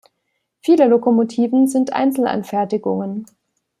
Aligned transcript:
Viele 0.61 0.87
Lokomotiven 0.87 1.67
sind 1.67 1.93
Einzelanfertigungen. 1.93 3.27